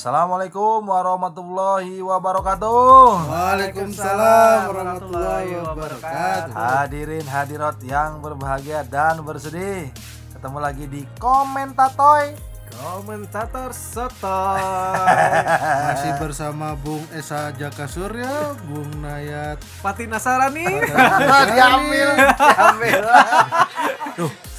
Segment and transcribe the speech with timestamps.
[0.00, 3.20] Assalamualaikum warahmatullahi wabarakatuh.
[3.28, 6.56] Waalaikumsalam warahmatullahi wabarakatuh.
[6.56, 9.92] Hadirin hadirat yang berbahagia dan bersedih.
[10.32, 12.32] Ketemu lagi di Komentatoy.
[12.80, 14.64] Komentator Sotoy.
[15.92, 19.60] Masih bersama Bung Esa Jaka Surya, Bung Nayat.
[19.84, 20.64] Pati Nasarani.
[21.52, 22.08] diambil,
[22.40, 23.04] diambil.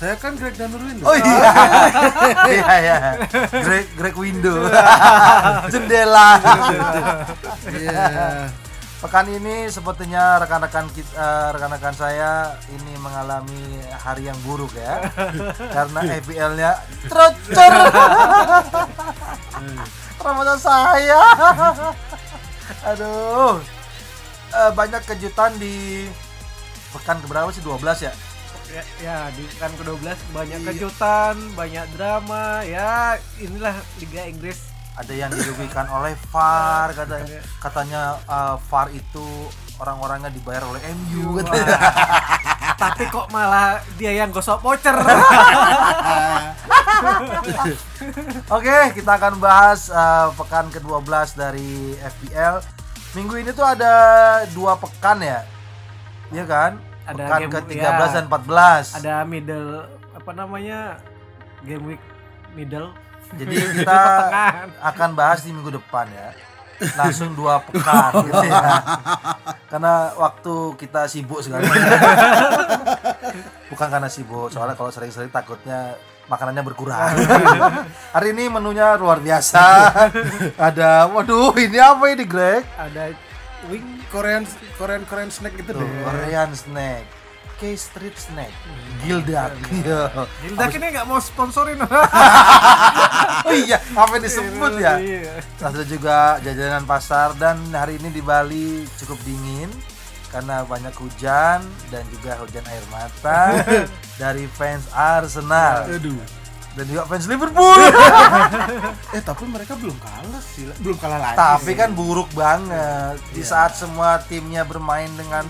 [0.01, 0.97] Saya kan Greg Danurwin.
[1.05, 1.51] Oh iya.
[2.49, 2.97] Iya ya.
[3.53, 4.65] Greg Greg window.
[5.69, 6.41] Jendela.
[7.69, 8.49] Iya.
[8.97, 15.01] Pekan ini sepertinya rekan-rekan kita, rekan-rekan saya ini mengalami hari yang buruk ya,
[15.73, 16.71] karena FPL-nya
[17.09, 17.73] tercor.
[20.21, 21.21] Ramadan saya.
[22.93, 23.57] Aduh.
[24.53, 26.05] Eh, banyak kejutan di
[26.93, 28.13] pekan keberapa sih 12 ya?
[28.71, 32.63] Ya, ya, di kan ke-12 banyak kejutan, banyak drama.
[32.63, 34.71] Ya, inilah Liga Inggris.
[34.95, 39.47] Ada yang dirugikan oleh VAR katanya katanya eh, VAR itu
[39.79, 41.79] orang-orangnya dibayar oleh MU katanya.
[42.81, 44.93] Tapi kok malah dia yang gosok voucher.
[48.57, 52.57] Oke, kita akan bahas uh, pekan ke-12 dari FPL.
[53.13, 53.93] Minggu ini tuh ada
[54.49, 55.45] dua pekan ya.
[56.33, 56.90] Iya kan?
[57.03, 58.13] Ada pekan game- ke-13 ya.
[58.13, 58.97] dan 14.
[58.97, 59.69] Ada middle
[60.11, 60.79] apa namanya?
[61.61, 62.03] Game week
[62.51, 62.93] middle.
[63.31, 63.99] Jadi kita
[64.81, 66.29] akan bahas di minggu depan ya.
[66.99, 68.81] Langsung dua pekan gitu ya.
[69.65, 71.63] Karena waktu kita sibuk sekali.
[73.67, 77.15] Bukan karena sibuk, soalnya kalau sering-sering takutnya makanannya berkurang.
[78.11, 79.63] Hari ini menunya luar biasa.
[80.57, 82.67] Ada, waduh, ini apa ini Greg?
[82.73, 83.15] Ada
[83.69, 84.43] wing Korean
[84.79, 85.89] Korean Korean snack gitu Tuh, deh.
[86.07, 87.05] Korean snack.
[87.61, 88.49] K Street Snack.
[89.05, 89.53] Gildak.
[89.69, 90.09] Iya.
[90.41, 91.77] Gildak ini nggak mau sponsorin.
[93.41, 95.01] Oh iya, apa disebut ya?
[95.01, 95.41] Iya.
[95.61, 99.69] Ada juga jajanan pasar dan hari ini di Bali cukup dingin
[100.29, 101.59] karena banyak hujan
[101.91, 103.65] dan juga hujan air mata
[104.21, 106.40] dari fans Arsenal Aduh.
[106.71, 107.79] Dan juga fans Liverpool.
[109.11, 111.35] Eh tapi mereka belum kalah sih, belum kalah lagi.
[111.35, 115.43] Tapi kan buruk banget di saat semua timnya bermain dengan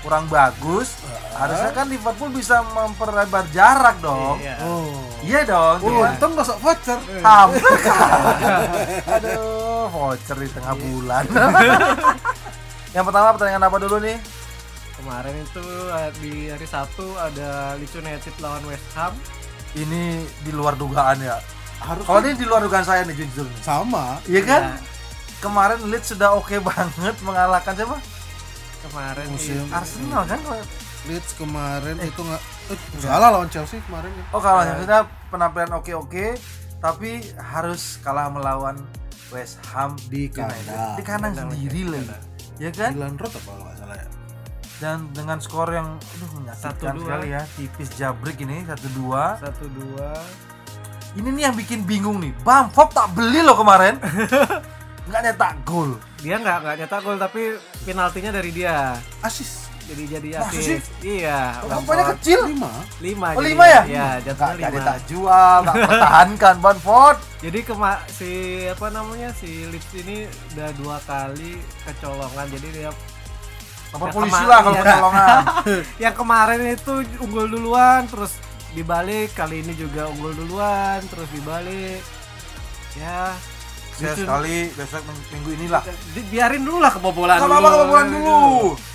[0.00, 0.96] kurang bagus.
[1.32, 4.40] Harusnya kan Liverpool bisa memperlebar jarak dong.
[4.40, 4.54] Iya.
[4.64, 4.96] Oh.
[5.22, 5.76] Iya dong.
[5.78, 6.98] Oh, cuman- untung gosok voucher.
[7.22, 7.62] Hampir.
[9.06, 11.24] Aduh, voucher di tengah bulan.
[12.96, 14.16] Yang pertama pertandingan apa dulu nih?
[14.98, 19.14] Kemarin itu eh, di hari Sabtu ada Leeds United lawan West Ham.
[19.72, 20.02] Ini
[20.44, 21.40] di luar dugaan ya.
[21.82, 23.48] Harus Kalau ini di luar dugaan saya nih jujur.
[23.48, 23.60] nih.
[23.64, 24.20] sama.
[24.28, 24.62] Iya kan?
[24.62, 24.76] Ya,
[25.42, 27.98] Kemarin Leeds sudah oke banget mengalahkan siapa?
[28.82, 29.62] kemarin Musim.
[29.70, 30.38] Arsenal kan?
[31.06, 34.24] Leeds kemarin itu nggak eh, salah lawan Chelsea kemarin ya.
[34.34, 35.00] Oh kalau maksudnya
[35.30, 36.26] penampilan oke-oke
[36.82, 38.74] tapi harus kalah melawan
[39.30, 40.98] West Ham Di kandang.
[40.98, 42.10] Di kandang sendiri lagi.
[42.58, 42.90] Ya kan?
[42.94, 44.06] Milan Road apa kalau nggak salah ya.
[44.82, 47.02] Dan dengan skor yang aduh menyakitkan Satu, dua.
[47.06, 49.38] sekali ya, tipis jabrik ini 1-2.
[49.38, 50.10] satu dua
[51.12, 52.34] Ini nih yang bikin bingung nih.
[52.40, 54.00] Bamford tak beli loh kemarin.
[55.06, 55.98] Nggak nyetak gol.
[56.16, 57.42] dia nggak nggak nyetak gol tapi
[57.82, 62.14] penaltinya dari dia Asis jadi jadi Masa asis iya Bamford.
[62.14, 62.40] kecil.
[62.48, 62.70] lima.
[63.00, 63.82] lima Oh jadi lima ya?
[63.82, 67.16] iya Nggak jatuhnya nggak lima tak jual, nggak pertahankan Bamford.
[67.42, 68.30] jadi kema si
[68.64, 70.16] apa namanya si Leeds ini
[70.54, 72.90] udah dua kali kecolongan jadi dia
[73.92, 74.84] Lapor Ya, polisi lah kalau iya.
[74.86, 75.42] kecolongan.
[76.04, 78.32] yang kemarin itu unggul duluan terus
[78.70, 82.00] dibalik kali ini juga unggul duluan terus dibalik
[82.94, 83.36] ya
[83.92, 85.82] Saya Leeds- sekali besok ming- minggu inilah.
[86.10, 88.40] di- biarin dulu lah kebobolan Gak dulu apa-apa kebobolan dulu.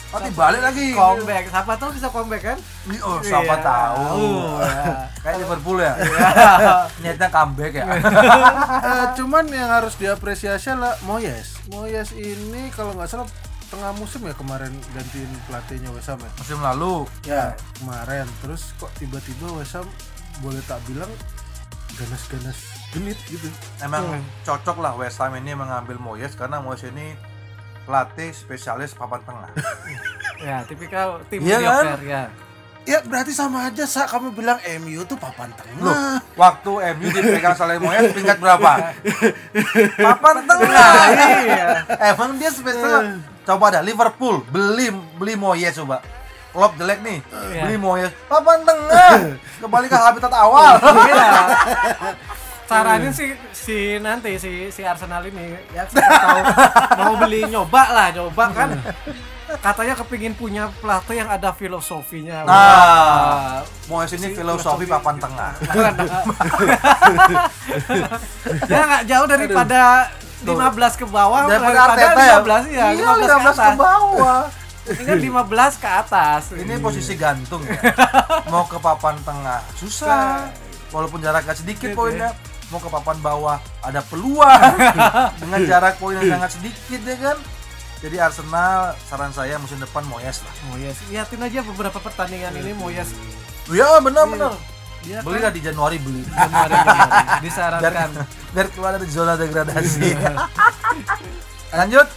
[0.08, 0.88] Nanti balik lagi.
[0.92, 3.62] comeback siapa tahu bisa comeback kan Ini, Oh, siapa Iya.
[3.62, 4.26] tahu.
[4.58, 4.84] ya.
[5.20, 5.94] Kayak Liverpool ya.
[7.04, 7.86] Niatnya comeback ya.
[7.86, 11.62] Eh, cuman yang harus diapresiasi lah Moyes.
[11.68, 13.28] Moyes ini kalau nggak salah
[13.68, 16.32] tengah musim ya kemarin gantiin pelatihnya West Ham ya.
[16.36, 16.94] Musim lalu
[17.24, 17.44] Ya
[17.76, 19.88] kemarin terus kok tiba-tiba West Ham
[20.38, 21.10] boleh tak bilang
[21.94, 22.58] ganas-ganas
[22.90, 23.50] genit gitu.
[23.80, 24.24] emang Hmm.
[24.44, 27.18] cocok lah West Ham ini mengambil Moyes karena Moyes ini
[27.84, 29.50] pelatih spesialis papan tengah.
[30.46, 31.84] ya tipikal tim Iya kan?
[32.02, 32.24] ya
[32.84, 36.24] Ya berarti sama aja sa kamu bilang MU tuh papan Loh, tengah.
[36.38, 38.72] waktu MU dipegang oleh Moyes peringkat berapa?
[40.08, 40.92] Papan tengah.
[41.44, 41.68] iya
[42.08, 43.20] Emang dia spesial.
[43.48, 46.04] Coba ada Liverpool beli beli Moyes coba.
[46.52, 47.64] Klopp jelek nih, Iya.
[47.64, 48.12] beli Moyes.
[48.28, 49.12] Papan tengah.
[49.64, 50.76] Kembali ke habitat awal.
[50.76, 51.30] Iya.
[52.68, 56.40] Saranin sih si nanti si si Arsenal ini ya tahu
[57.00, 58.76] mau beli nyoba lah nyoba kan
[59.58, 64.86] katanya kepingin punya pelatih yang ada filosofinya Nah, Moyes ini Si filosofi filosofi.
[64.86, 65.52] papan tengah.
[68.68, 70.12] ya nggak jauh daripada
[70.46, 72.38] 15 ke bawah Daripada Arteta ya?
[72.42, 74.42] 15 ya, Iya, 15, 15 ke ke bawah.
[74.88, 76.42] Ingat 15 ke atas.
[76.56, 77.76] Ini posisi gantung ya.
[78.54, 80.48] Mau ke papan tengah susah.
[80.94, 82.32] Walaupun jaraknya sedikit poinnya.
[82.72, 84.76] Mau ke papan bawah ada peluang
[85.42, 87.38] dengan jarak poin yang sangat sedikit ya kan.
[87.98, 90.54] Jadi Arsenal saran saya musim depan Moyes lah.
[90.70, 93.10] Moyes, liatin aja beberapa pertandingan ini Moyes.
[93.74, 94.77] Iya benar-benar.
[95.08, 96.20] Dia Beli lah di Januari beli.
[96.28, 97.00] Januari, Januari.
[97.16, 98.10] Biar, disarankan.
[98.52, 100.10] biar keluar dari zona degradasi.
[101.78, 102.08] Lanjut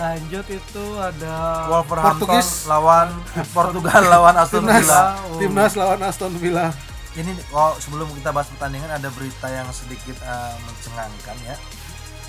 [0.00, 1.34] Lanjut itu ada
[1.68, 2.64] Wolverhampton Portugis.
[2.64, 3.08] lawan
[3.52, 5.00] Portugal lawan Aston Timnas, Villa.
[5.28, 5.38] Oh.
[5.40, 6.66] timnas lawan Aston Villa.
[7.14, 11.56] Ini oh, sebelum kita bahas pertandingan ada berita yang sedikit eh, mencengangkan ya.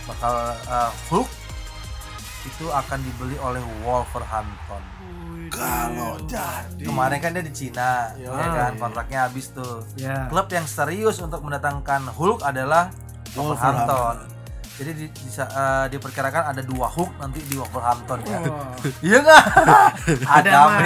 [0.08, 0.34] Bakal
[0.68, 1.30] eh, Hulk
[2.46, 4.84] itu akan dibeli oleh Wolverhampton.
[5.52, 8.80] Kalau jadi Kemarin kan dia di Cina, ya, kan iya.
[8.80, 9.82] kontraknya habis tuh.
[9.96, 10.28] Ya.
[10.28, 12.92] Klub yang serius untuk mendatangkan Hulk adalah
[13.36, 14.36] Wolverhampton.
[14.76, 18.44] Jadi di, bisa, eh, diperkirakan ada dua Hulk nanti di Wolverhampton ya.
[18.44, 18.76] Wah.
[19.08, 19.44] Iya nggak?
[20.36, 20.80] Ada Ada mah.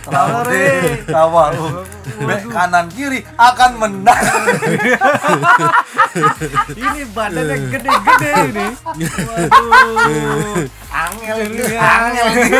[0.00, 0.68] Traore,
[2.16, 4.16] Bek kanan kiri akan menang.
[6.72, 8.66] Ini badannya gede-gede ini.
[9.28, 10.64] Waduh.
[10.96, 12.56] Angel ini, angel ini.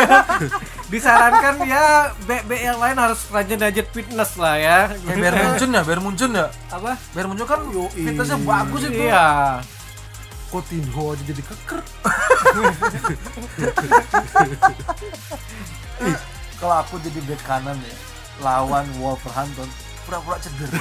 [0.87, 4.77] Disarankan ya BB yang lain harus rajin-rajin fitness lah ya.
[5.03, 6.47] Ya biar muncul ya, biar muncul ya.
[6.71, 6.95] Apa?
[7.11, 7.91] Biar muncul kan Yoi.
[7.91, 9.03] fitnessnya bagus itu.
[9.03, 9.59] Iya.
[10.47, 11.79] Coutinho aja jadi keker.
[16.57, 17.95] Kalau aku jadi bek kanan ya,
[18.39, 19.67] lawan Wolverhampton
[20.07, 20.79] pura-pura cedera.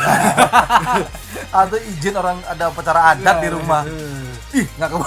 [1.67, 3.83] Atau izin orang ada upacara adat di rumah.
[4.55, 4.97] Ih nggak ke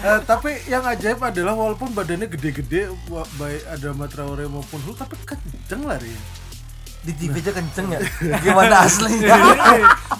[0.00, 2.88] Eh, tapi yang ajaib adalah walaupun badannya gede-gede
[3.36, 6.16] baik ada Traore maupun Hulk tapi kenceng lari.
[7.00, 8.00] di TV aja kenceng ya?
[8.44, 9.36] Gimana aslinya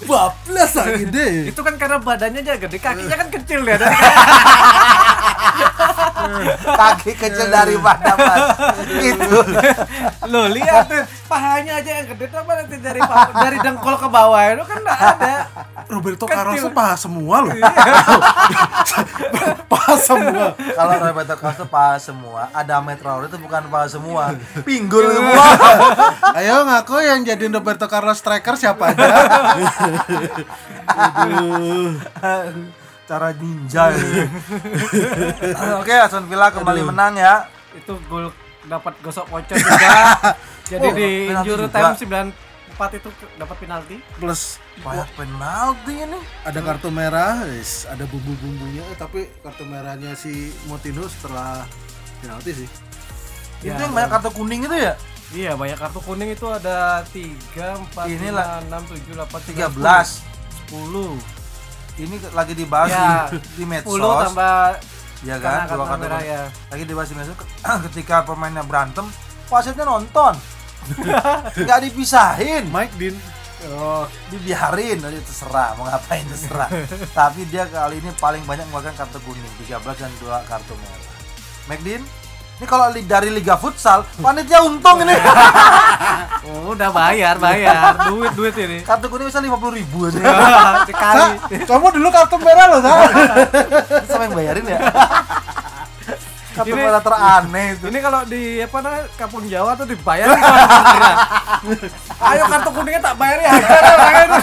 [0.01, 1.53] Bablas lagi deh.
[1.53, 3.77] Itu kan karena badannya aja gede, kakinya kan kecil ya.
[3.77, 3.97] Dari
[6.63, 8.43] kaki kecil daripada mas
[9.01, 9.39] itu
[10.31, 13.01] Lo lihat tuh, pahanya aja yang gede tuh apa nanti dari
[13.35, 15.35] dari dengkul ke bawah itu kan enggak ada.
[15.93, 16.23] Roberto.
[16.23, 17.55] Carlos tuh paha semua loh.
[19.71, 20.55] paha semua.
[20.55, 24.23] kalau Roberto Carlos paha semua ada Traore itu bukan paha semua
[24.63, 25.45] pinggul semua
[26.39, 29.09] Ayo ngaku yang jadi Roberto Carlos striker siapa aja?
[31.21, 31.99] Aduh.
[33.05, 34.25] Cara ninja ya.
[35.81, 37.45] oke Aston Villa kembali menang ya
[37.75, 38.31] Itu gol
[38.65, 39.95] dapat gosok pocong juga.
[40.71, 43.95] Jadi Oh, di injury time 94 itu dapat penalti.
[44.15, 50.55] Plus banyak penalti ini ada kartu merah, yes, ada bumbu-bumbunya eh, tapi kartu merahnya si
[50.69, 51.67] Moutinho setelah
[52.21, 52.69] penalti sih.
[53.61, 54.93] itu Ya, yang banyak kartu kuning itu ya
[55.31, 58.59] Iya, banyak kartu kuning itu ada 3, 4, Inilah.
[58.67, 60.27] 5, 6, 7, 8, 13
[60.75, 61.40] 10.
[61.97, 63.99] Ini lagi dibahas Ya, di, di 10 medsos
[64.31, 64.79] tambah
[65.21, 66.33] ya kan dua merah kuning.
[66.33, 66.41] ya.
[66.71, 67.37] lagi dibahas di medsos
[67.89, 69.05] ketika pemainnya berantem
[69.47, 70.33] wasitnya nonton.
[71.61, 72.65] Nggak dipisahin.
[72.71, 73.15] Mike Dean.
[73.77, 76.65] Oh, dibiarin aja terserah mau ngapain terserah.
[77.19, 80.97] Tapi dia kali ini paling banyak mengeluarkan kartu kuning 13 dan dua kartu merah.
[81.69, 82.01] McDean
[82.61, 85.17] ini kalau li- dari Liga Futsal panitia untung ini
[86.45, 88.05] oh, udah bayar, bayar.
[88.05, 88.85] Duit, duit ini.
[88.85, 90.21] kartu kuning bisa 50 ribu aja
[90.85, 91.41] Sekali.
[91.65, 92.93] kamu dulu kartu merah loh, Sa.
[94.05, 94.77] sama yang bayarin ya
[96.51, 100.29] kartu Ini- merah teraneh itu Ini kalau di apa namanya kampung Jawa tuh dibayar.
[102.21, 104.37] Ayo kartu kuningnya tak bayar ya hajar orang itu.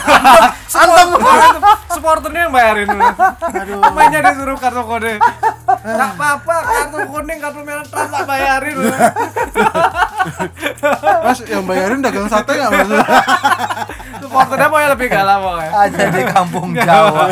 [0.74, 1.62] Antem.
[1.98, 2.86] Supporternya yang bayarin.
[2.94, 3.82] Aduh.
[3.90, 5.18] Mainnya disuruh kartu kuning.
[5.82, 8.76] Enggak apa-apa kartu kuning kartu merah trans tak bayarin.
[11.26, 12.88] Mas yang bayarin dagang sate nggak mas?
[14.22, 15.70] Supporternya mau yang lebih galak pokoknya.
[15.74, 17.26] aja di kampung Jawa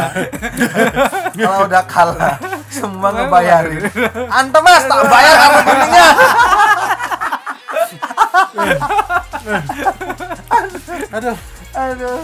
[1.37, 2.37] kalau udah kalah
[2.73, 3.85] semua ngebayarin
[4.31, 6.09] antem mas tak bayar kartu kuningnya
[11.13, 11.37] Aduh,
[11.75, 12.21] aduh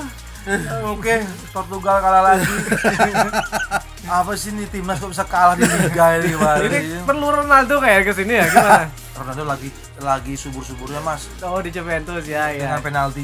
[0.91, 1.15] oke
[1.55, 2.47] Portugal kalah lagi
[4.13, 6.59] apa sih nih timnas kok bisa kalah di liga ini Mas?
[6.67, 8.91] Ini perlu Ronaldo kayak ke sini ya gimana?
[9.15, 9.69] Ronaldo lagi
[10.03, 12.67] lagi subur suburnya mas Oh di Juventus ya ya.
[12.77, 13.23] dengan penalti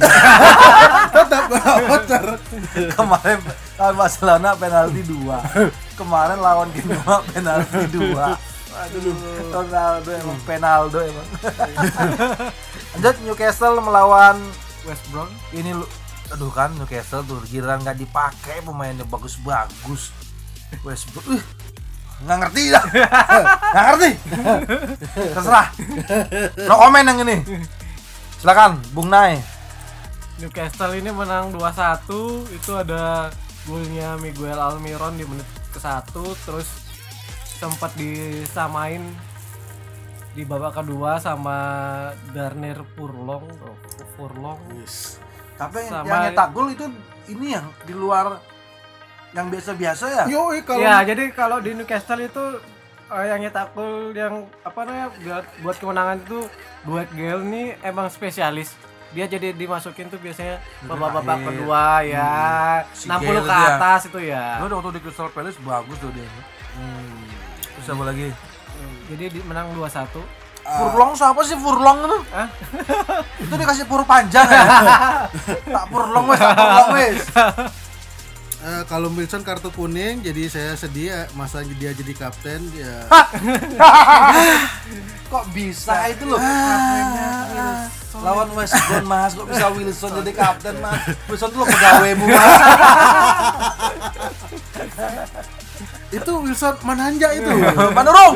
[1.16, 2.24] tetap voucher.
[2.94, 3.38] kemarin
[3.74, 5.42] lawan Barcelona penalti dua
[5.98, 8.38] kemarin lawan Genoa penalti dua
[8.78, 9.16] aduh
[9.50, 11.26] Ronaldo emang penaldo emang
[12.94, 14.38] lanjut Newcastle melawan
[14.86, 15.26] West Brom.
[15.50, 15.84] ini lu
[16.34, 20.12] aduh kan Newcastle tuh giliran nggak dipakai pemainnya bagus-bagus.
[20.84, 21.44] Westbrook ih,
[22.28, 22.84] nggak ngerti dah.
[23.72, 24.10] Nggak ngerti.
[25.32, 25.68] Terserah.
[26.68, 27.36] No comment yang ini.
[28.36, 29.40] Silakan Bung Nai.
[30.38, 33.32] Newcastle ini menang 2-1 itu ada
[33.66, 36.14] golnya Miguel Almiron di menit ke 1
[36.46, 36.68] terus
[37.58, 39.02] sempat disamain
[40.38, 41.58] di babak kedua sama
[42.30, 43.76] Darnir Purlong oh,
[44.14, 44.62] Purlong
[45.58, 46.84] Tapi yang- Sama- yang nyetak gol itu
[47.28, 48.38] ini yang di luar
[49.30, 50.24] yang biasa-biasa ya.
[50.26, 52.44] Yoi kalau ya jadi kalau di Newcastle itu
[53.08, 56.38] eh, yang nyetak gol yang apa namanya buat buat kemenangan itu
[56.82, 58.72] buat Gale ini emang spesialis
[59.08, 61.48] dia jadi dimasukin tuh biasanya babak-babak akhir.
[61.50, 62.32] kedua ya
[62.92, 63.68] Si 60 Gale ke ya.
[63.74, 66.28] atas itu ya Lo udah waktu di Crystal Palace bagus tuh dia.
[67.74, 68.28] Terus apa lagi?
[69.08, 70.20] jadi di, menang 2-1
[70.68, 72.18] Furlong siapa sih Furlong itu?
[72.36, 72.48] Hah?
[73.42, 74.64] itu dikasih pur panjang ya?
[75.74, 77.20] tak Furlong wes, tak Furlong wes.
[78.58, 83.06] Eh, kalau Wilson kartu kuning jadi saya sedih ya, masa dia jadi kapten ya
[85.30, 86.42] Kok bisa itu loh?
[88.18, 90.98] Lawan West Brom mas, kok bisa Wilson jadi kapten mas?
[91.30, 92.58] Wilson tuh lo pegawaimu mas.
[96.08, 97.50] Itu Wilson mananja itu
[97.96, 98.34] Mana dong?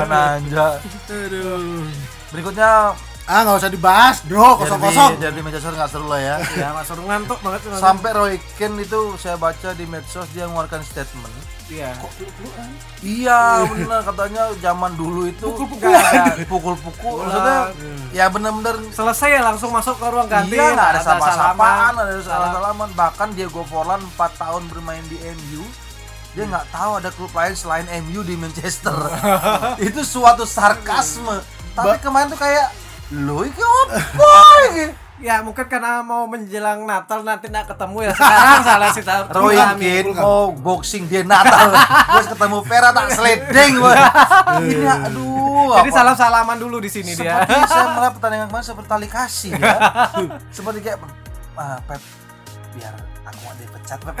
[0.00, 0.66] Mana aja.
[1.06, 1.86] aduh
[2.28, 6.36] Berikutnya ah nggak usah dibahas bro kosong kosong Derby, derby Manchester nggak seru lah ya.
[6.52, 7.60] ya nggak seru ngantuk banget.
[7.76, 11.30] Sampai Roy Keane itu saya baca di medsos dia mengeluarkan statement.
[11.64, 11.94] iya
[12.98, 16.42] Iya benar katanya zaman dulu itu Pukul-pukulan.
[16.44, 17.22] pukul-pukul.
[17.22, 17.58] Maksudnya
[18.10, 21.94] ya benar-benar selesai ya langsung masuk ke ruang ganti Iya nggak ada salaman.
[21.94, 22.88] ada salah-salaman.
[22.92, 25.62] Bahkan Diego Forlan 4 tahun bermain di MU,
[26.30, 28.94] dia nggak tahu ada klub lain selain MU di Manchester.
[29.88, 31.42] itu suatu sarkasme.
[31.74, 32.70] Tapi kemarin tuh kayak
[33.10, 33.96] lo iki apa
[34.70, 34.86] iki?
[35.20, 39.52] ya mungkin karena mau menjelang Natal nanti nggak ketemu ya sekarang salah sih tahu Roy
[39.52, 41.76] Keane mau boxing dia Natal,
[42.08, 43.96] terus ketemu Vera tak sliding, boy.
[44.64, 45.76] Ini aduh.
[45.84, 49.52] jadi salam salaman dulu di sini dia seperti saya melihat pertandingan kemarin seperti tali kasih
[49.60, 49.76] ya.
[50.48, 50.98] seperti kayak
[51.60, 52.00] ah, Pep
[52.80, 54.16] biar aku mau dipecat Pep.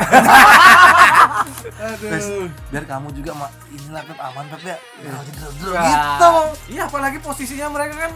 [2.00, 2.26] Terus,
[2.70, 4.76] biar kamu juga ma- inilah Pep aman Pep ya.
[5.00, 5.46] Ya, gitu.
[6.70, 8.12] iya apalagi posisinya mereka kan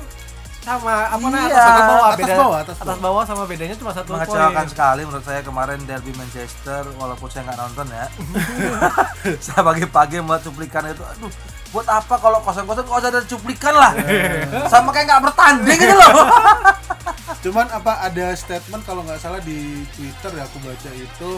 [0.65, 3.23] sama apa Iya, atas bawah atas beda bawah, atas atas bawah.
[3.29, 7.87] sama bedanya cuma satu Mengecewakan sekali menurut saya kemarin derby Manchester walaupun saya nggak nonton
[7.93, 8.07] ya.
[9.45, 11.33] saya pagi-pagi melihat cuplikan itu aduh
[11.75, 12.87] buat apa kalau kosong-kosong?
[12.87, 13.93] Kok usah ada cuplikan lah?
[14.73, 16.31] Sama kayak nggak bertanding gitu loh.
[17.45, 21.31] Cuman apa ada statement kalau nggak salah di Twitter ya aku baca itu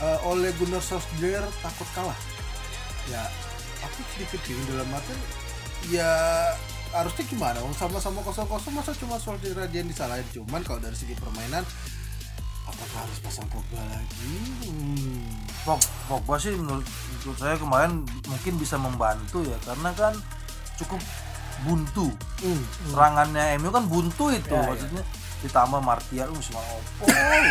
[0.00, 2.16] eh, oleh Gunnar Solskjaer takut kalah.
[3.12, 3.28] Ya
[3.84, 5.14] aku sedikit bingung dalam arti
[5.92, 6.10] ya
[6.90, 11.66] harusnya gimana sama-sama kosong kosong masa cuma Solskjaer yang disalahin cuman kalau dari segi permainan
[12.64, 14.32] apakah harus pasang Pogba lagi
[14.66, 15.46] hmm.
[15.62, 16.82] Pog- Pogba sih menurut,
[17.16, 17.92] menurut saya kemarin
[18.24, 20.14] mungkin bisa membantu ya karena kan
[20.76, 21.00] cukup
[21.58, 22.60] buntu Hmm.
[22.86, 25.02] serangannya MU kan buntu itu Ya, ya.
[25.44, 27.04] Ditambah Martial uh semua opo.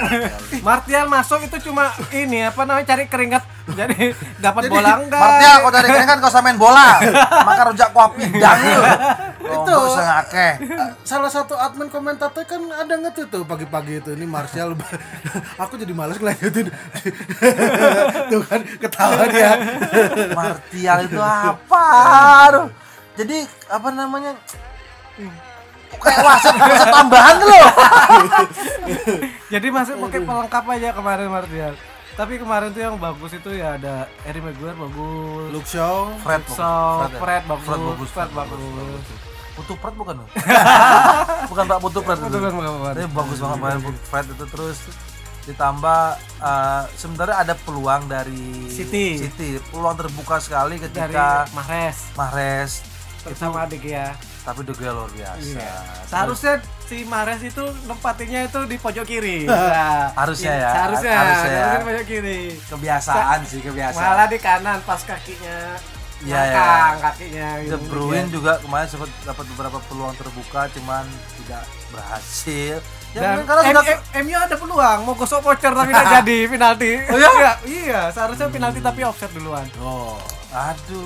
[0.68, 3.44] Martial masuk itu cuma ini apa namanya cari keringat.
[3.66, 5.22] Jadi dapat bola enggak?
[5.22, 6.98] Martial kau dari kalian kan kau sama main bola.
[7.46, 8.58] Maka rujak kuah pindang.
[8.66, 8.82] Lu
[9.46, 9.78] Itu.
[9.78, 10.50] itu ngake
[11.06, 14.74] salah satu admin komentator kan ada nge tuh pagi-pagi itu ini Martial.
[15.62, 16.74] Aku jadi males ngelanjutin.
[18.34, 19.54] Tuh kan ketawa dia.
[20.34, 21.86] Martial itu apa?
[22.50, 22.68] Aduh.
[23.16, 24.34] jadi apa namanya
[26.00, 27.72] kayak wasit wasit tambahan tuh loh.
[29.54, 31.76] Jadi masuk pakai pelengkap aja kemarin Martial
[32.16, 35.52] tapi kemarin tuh yang bagus itu ya ada Harry Maguire bagus.
[35.52, 36.16] Luke Shaw.
[36.24, 37.20] Fred So, bagus.
[37.20, 38.10] Fred bagus, Fred bagus.
[38.16, 39.04] Fred bagus.
[39.56, 40.28] Putu Fred bukan loh
[41.52, 42.20] bukan Pak Putu Fred.
[42.24, 42.28] Itu.
[42.40, 42.94] Bukan, bukan, bukan.
[42.96, 44.46] Tapi bagus banget main Fred itu.
[44.48, 44.78] Terus
[45.46, 46.02] ditambah
[46.40, 49.20] eh, sebenarnya ada peluang dari City.
[49.20, 49.60] City.
[49.68, 52.72] Peluang terbuka sekali dari ketika Mahrez Mahrez
[53.28, 55.74] bersama adik ya tapi De Gea luar biasa Iya.
[56.06, 59.44] Seharusnya si Mahrez itu nempatinya itu di pojok kiri.
[59.44, 61.58] Nah, Harusnya iya, ya, Seharusnya, harusnya ya.
[61.58, 62.42] harusnya di pojok kiri.
[62.64, 65.60] kebiasaan sih kebiasaan Malah di kanan pas kakinya
[66.18, 67.78] Iya, ngangkang kakinya De gitu.
[67.88, 71.04] Bruyne juga kemarin sempat dapat beberapa peluang terbuka cuman
[71.36, 72.78] tidak berhasil
[73.12, 76.92] ya Dan karena M- MU ada peluang mau gosok voucher tapi tidak jadi penalti.
[77.06, 77.30] Oh iya?
[77.32, 79.66] iya, iya, seharusnya penalti tapi offset duluan.
[79.78, 80.16] oh
[80.56, 81.04] aduh.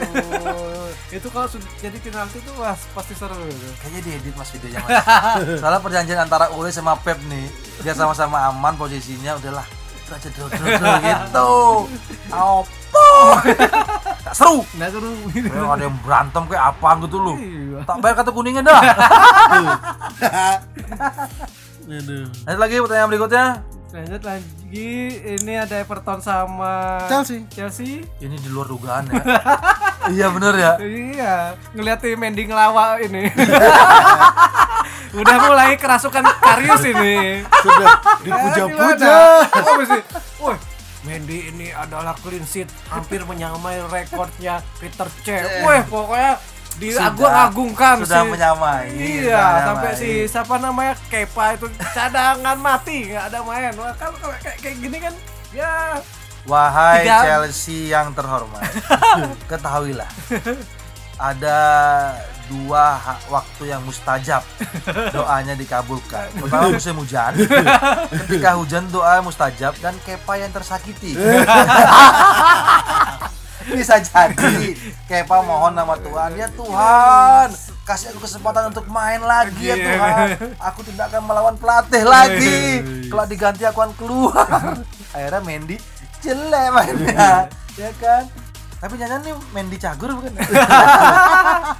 [1.17, 3.65] Itu kalau sudah jadi penalti itu wah pasti seru gitu.
[3.81, 5.01] kayaknya diedit mas videonya mas
[5.61, 7.49] soalnya perjanjian antara Ule sama Pep nih
[7.81, 9.65] dia sama-sama aman posisinya udahlah
[10.09, 11.57] itu aja draw gitu.
[12.29, 13.05] Apa?
[14.29, 14.61] Tak seru.
[14.77, 15.09] Nah, seru.
[15.33, 15.49] Gitu.
[15.49, 17.37] Ada yang berantem kayak apa gitu loh.
[17.39, 17.81] Iya.
[17.87, 18.81] tak bayar kartu kuningnya dah.
[21.89, 22.25] Aduh.
[22.45, 23.45] Ada lagi pertanyaan berikutnya
[23.89, 28.05] Lanjut lagi, ini ada Everton sama Chelsea Chelsea.
[28.21, 29.17] ini di luar dugaan ya
[30.13, 31.35] iya bener ya Iya,
[31.73, 33.33] ngeliat tim mending lawa ini.
[35.19, 37.41] Udah mulai kerasukan Karius ini.
[37.41, 37.89] sudah
[38.21, 39.15] dipuja-puja
[39.49, 39.99] Oh, mesti.
[40.37, 40.55] Woi,
[41.01, 45.65] Mendy ini adalah clean sheet hampir menyamai rekornya Peter Cech.
[45.65, 46.37] Wah, pokoknya
[46.79, 49.99] diagung-agungkan sudah si- menyamai, Iya, sudah sampai menyamai.
[49.99, 53.71] si siapa namanya Kepa itu cadangan mati, nggak ada main.
[53.73, 55.13] Wah, kalau kayak, kayak gini kan
[55.49, 55.99] ya
[56.41, 58.63] Wahai Tiga- Chelsea yang terhormat,
[59.51, 60.07] ketahuilah
[61.15, 61.59] ada
[62.47, 62.95] dua
[63.27, 64.41] waktu yang mustajab
[65.11, 66.31] doanya dikabulkan.
[66.33, 67.35] Pertama musim hujan,
[68.25, 71.13] ketika hujan doa mustajab dan Kepa yang tersakiti.
[73.71, 74.69] Bisa jadi
[75.03, 77.49] Kepa mohon nama Tuhan ya Tuhan
[77.81, 79.85] kasih aku kesempatan untuk main lagi ya Iya.
[79.87, 80.27] Tuhan.
[80.63, 82.85] Aku tidak akan melawan pelatih lagi.
[83.07, 84.77] Kalau diganti aku akan keluar.
[85.09, 85.81] Akhirnya Mendy
[86.19, 88.29] jelek mainnya, ya kan?
[88.77, 90.37] Tapi jangan nih Mendy cagur bukan?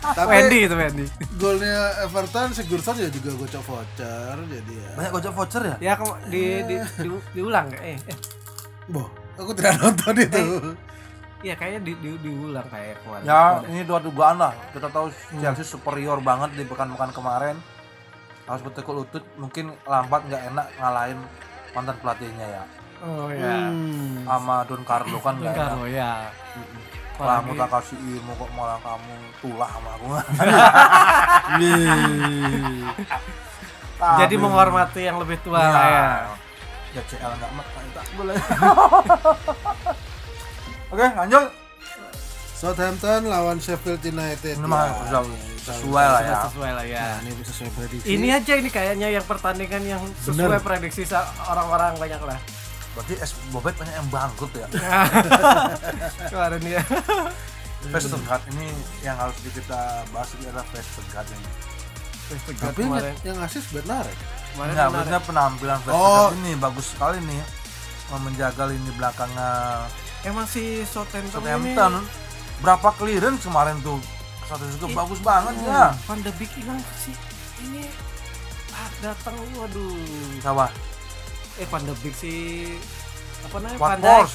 [0.10, 1.05] Tapi Wendy itu Wendy.
[1.36, 4.89] golnya Everton Sigurdsson ya juga gocok voucher jadi ya.
[4.98, 5.75] Banyak gocok voucher ya?
[5.79, 5.93] Ya
[6.25, 7.69] di, di, di- diulang?
[7.75, 8.17] Eh, eh.
[8.88, 9.05] Boh,
[9.36, 10.41] aku tidak nonton itu.
[11.39, 13.24] Iya kayaknya di, di, diulang kayak kemarin.
[13.24, 14.51] Ya, ini dua dugaan lah.
[14.75, 15.08] Kita tahu
[15.39, 17.55] Chelsea superior banget di pekan-pekan kemarin.
[18.43, 21.19] Harus betul lutut, mungkin lambat nggak enak ngalahin
[21.72, 22.63] mantan pelatihnya ya.
[23.00, 23.72] Oh ya.
[23.72, 24.27] Hmm.
[24.27, 25.72] Sama Don Carlo kan nggak enak.
[25.79, 26.12] Enggak ya.
[27.19, 30.08] Kamu tak kasih ilmu kok malah kamu tulah sama aku.
[34.24, 35.72] Jadi menghormati yang lebih tua Iya.
[35.72, 36.08] lah ya.
[37.00, 38.36] Ya CL nggak mat, tak boleh.
[40.89, 41.46] Oke, lanjut.
[42.51, 44.58] Southampton lawan Sheffield United.
[44.58, 45.22] Ini mah Ya, sudah
[45.63, 46.38] sesuai lah ya.
[46.43, 47.00] Sesuai lah ya.
[47.00, 48.05] Nah, ini sesuai prediksi.
[48.10, 50.60] Ini aja ini kayaknya yang pertandingan yang sesuai Bener.
[50.60, 52.36] prediksi sa- orang-orang banyak lah.
[52.91, 54.67] Berarti es bobet banyak yang bangkrut ya.
[56.31, 56.83] Kemarin ya.
[57.85, 58.68] Vestergaard ini
[59.00, 61.50] yang harus kita bahas ini adalah Vestergaard ini.
[62.59, 63.13] Tapi kemarin.
[63.24, 64.16] yang ngasih benar ya.
[64.51, 65.85] Kemarin Enggak, maksudnya penampilan Oh.
[65.87, 67.42] Vestergaard ini bagus sekali nih
[68.11, 69.50] menjaga lini belakangnya
[70.27, 71.94] Emang si Southampton, ini Southampton.
[72.60, 74.00] Berapa clearance kemarin tuh?
[74.44, 75.86] Satu juga bagus banget Hmm, ya.
[76.10, 77.16] Van de Beek hilang sih.
[77.64, 77.88] Ini
[78.74, 79.96] ah, datang waduh.
[80.44, 80.68] Siapa?
[81.55, 82.34] Eh Van de Beek si
[83.48, 83.79] apa namanya?
[83.79, 84.29] Van Dijk.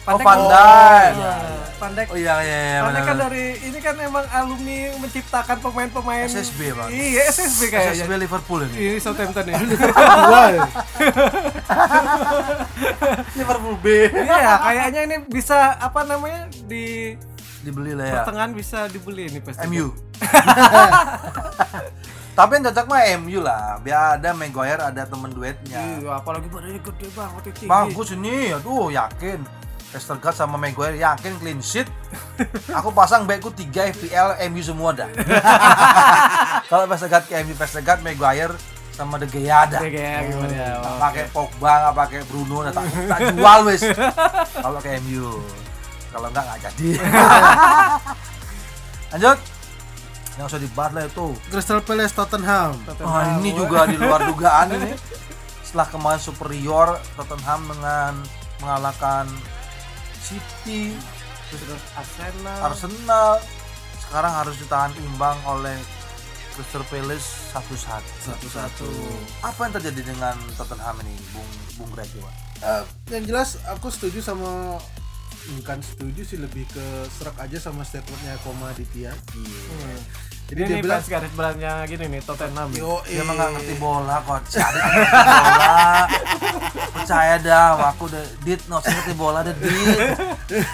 [0.00, 0.18] Van Oh.
[0.18, 1.12] Van Dijk.
[1.14, 1.38] Ah,
[1.76, 2.08] Van Dijk.
[2.08, 6.60] Oh iya iya iya Van Dijk kan dari ini kan emang alumni menciptakan pemain-pemain SSB,
[6.72, 6.88] Bang.
[6.88, 8.00] Iya, SSB kayaknya.
[8.00, 8.76] SSB Liverpool ini.
[8.78, 9.56] Ini Southampton ya.
[10.40, 10.64] Ya.
[13.36, 13.86] Liverpool B.
[14.08, 17.14] Iya, kayaknya ini bisa apa namanya di
[17.60, 18.14] Dibeli lah ya.
[18.24, 19.68] pertengahan bisa dibeli ini pasti.
[19.68, 19.92] MU.
[22.32, 23.76] Tapi yang cocok mah MU lah.
[23.78, 26.00] Biar ada Maguire, ada temen duetnya.
[26.00, 27.68] Iya, apalagi badannya gede banget itu.
[27.68, 29.44] Bagus ini, aduh yakin.
[29.90, 31.90] Vestergaard sama Maguire yakin clean sheet.
[32.70, 35.10] Aku pasang baikku 3 FPL MU semua dah.
[36.70, 38.54] Kalau Vestergaard ke MU, Vestergaard, Maguire
[38.94, 40.70] sama De Gea kayak gimana ya?
[40.78, 43.82] Nggak pakai Pogba, nggak pakai Bruno, dah tak, tak jual wis.
[44.64, 45.42] Kalau ke MU.
[46.10, 46.90] Kalau enggak nggak jadi.
[49.14, 49.38] Lanjut.
[50.38, 51.26] Yang usah dibahas lah itu.
[51.50, 52.78] Crystal Palace Tottenham.
[52.86, 53.10] Tottenham.
[53.10, 54.94] Wah ini juga di luar dugaan ini.
[55.66, 58.12] Setelah kemarin superior Tottenham dengan
[58.62, 59.26] mengalahkan
[60.30, 60.94] City,
[61.50, 62.58] Terus Arsenal.
[62.62, 63.30] Arsenal,
[64.06, 65.74] sekarang harus ditahan imbang oleh
[66.54, 68.30] Crystal Palace satu-satu.
[68.30, 68.90] Satu-satu.
[69.42, 72.34] Apa yang terjadi dengan Tottenham ini, Bung Bung Greg Iwan?
[72.62, 74.78] Eh, yang jelas aku setuju sama
[75.58, 76.84] bukan setuju sih lebih ke
[77.16, 79.10] serak aja sama statementnya Koma Aditya.
[79.34, 79.98] Hmm.
[80.50, 82.68] Jadi Ini dia bilang, garis besarnya gini nih Tottenham.
[82.74, 84.42] yo Dia emang nggak ngerti bola kok.
[84.50, 85.74] Cari ngerti bola.
[87.00, 90.14] Percaya dah, aku udah dit no ngerti bola deh dit.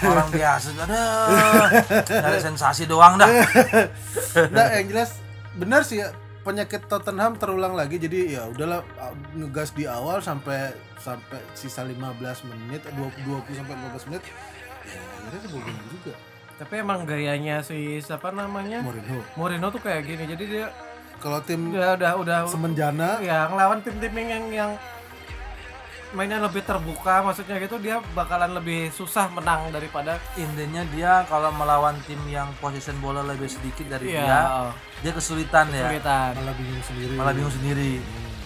[0.03, 1.67] Orang biasa, aduh.
[2.03, 3.29] Cari sensasi doang dah.
[4.51, 5.17] Nah, yang jelas
[5.57, 6.13] benar sih ya
[6.45, 11.99] penyakit Tottenham terulang lagi jadi ya udahlah uh, ngegas di awal sampai sampai sisa 15
[12.47, 16.13] menit eh, 20 20 sampai 15 menit ya akhirnya kebobolan juga
[16.57, 18.81] Tapi emang gayanya si siapa namanya?
[18.81, 20.25] Mourinho Mourinho tuh kayak gini.
[20.25, 20.73] Jadi dia
[21.21, 24.71] kalau tim udah udah udah semenjana ya ngelawan tim-tim yang yang
[26.09, 31.99] mainnya lebih terbuka maksudnya gitu dia bakalan lebih susah menang daripada Intinya dia kalau melawan
[32.03, 34.39] tim yang possession bola lebih sedikit dari Iya, dia,
[35.01, 35.83] dia kesulitan ya.
[35.85, 36.31] kesulitan.
[36.33, 37.91] malah bingung sendiri Malah bingung sendiri.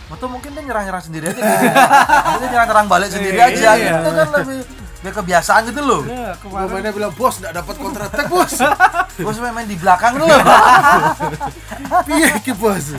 [0.07, 1.39] Atau mungkin dia nyerang-nyerang sendiri aja.
[1.39, 2.35] gitu.
[2.35, 3.69] dia nyerang-nyerang balik sendiri Iya, aja.
[3.75, 3.93] iya.
[3.95, 4.59] Itu kan lebih
[5.01, 6.01] biar kebiasaan gitu loh.
[6.03, 8.53] Ya, kemarin Pemainnya bilang bos nggak dapat counter attack bos
[9.17, 10.29] Gue sampai main di belakang dulu.
[12.07, 12.93] piye ki bos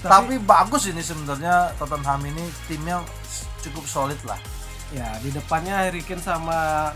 [0.00, 3.04] Tapi bagus ini sebenarnya Tottenham ini timnya
[3.60, 4.40] cukup solid lah.
[4.88, 6.88] ya di depannya Harry Kane sama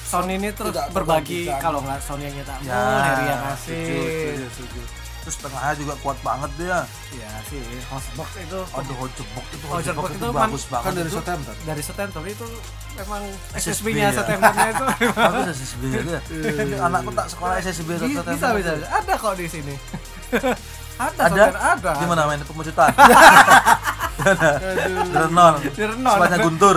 [0.00, 1.58] Son ini terus Tidak berbagi tergantikan.
[1.58, 3.98] kalau nggak Son yang nyetak Ya, Harry yang setuju,
[4.38, 5.05] ngasih.
[5.26, 6.78] Terus tengahnya juga kuat banget dia.
[7.10, 8.60] Iya si Hosberg itu.
[8.70, 12.46] Aduh Hojebok itu Hojebok itu itu man- bagus banget kan dari Southampton dari Southampton itu
[12.96, 14.10] emang SSB SSB-nya ya.
[14.14, 14.84] Southampton-nya itu.
[15.18, 16.20] Bagus SSB dia.
[16.78, 18.32] Anakku tak sekolah SSB Southampton.
[18.32, 19.74] bisa bisa ada kok di sini.
[20.96, 21.28] Ada ada?
[21.28, 21.90] Southampton, ada.
[22.00, 22.88] Di mana main pemucutan
[24.96, 25.54] Renon.
[25.60, 26.74] sepanjang Guntur.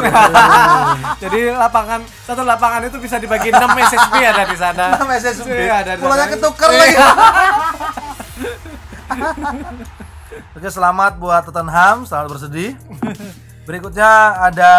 [1.18, 4.86] Jadi lapangan satu lapangan itu bisa dibagi 6 SSB ada di sana.
[4.94, 6.26] Nama SSB Iya, ada sana.
[6.30, 6.96] ketukar lagi
[10.56, 12.72] Oke selamat buat Tottenham selamat bersedih.
[13.68, 14.72] Berikutnya ada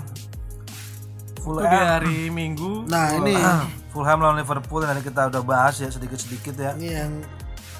[0.00, 0.34] itu
[1.32, 2.86] di Fulham hari Minggu.
[2.86, 3.34] Nah ini
[3.92, 6.70] Fulham lawan Liverpool yang tadi kita udah bahas ya sedikit-sedikit ya.
[6.74, 7.12] Ini yang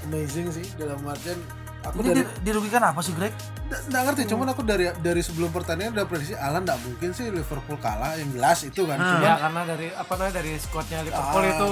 [0.05, 1.39] amazing sih dalam artian
[1.83, 3.35] aku ini dari di- dirugikan apa sih Greg?
[3.67, 7.75] nggak ngerti cuman aku dari dari sebelum pertandingan udah prediksi Alan nggak mungkin sih Liverpool
[7.77, 11.51] kalah yang jelas itu kan cuman ya karena dari apa namanya dari squadnya Liverpool Ah,
[11.51, 11.71] itu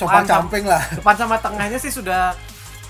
[0.00, 0.80] depan camping lah.
[0.90, 2.32] depan sama tengahnya sih sudah